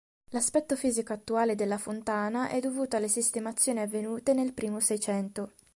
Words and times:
L'aspetto 0.31 0.75
fisico 0.75 1.13
attuale 1.13 1.53
della 1.53 1.77
fontana 1.77 2.49
è 2.49 2.59
dovuto 2.59 2.95
alle 2.95 3.07
sistemazioni 3.07 3.81
avvenute 3.81 4.33
nel 4.33 4.51
primo 4.51 4.79
seicento. 4.79 5.51